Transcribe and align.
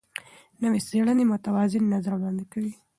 نوې 0.61 0.79
څېړنې 0.87 1.23
متوازن 1.31 1.83
نظر 1.93 2.11
وړاندې 2.15 2.45
کوي. 2.51 2.73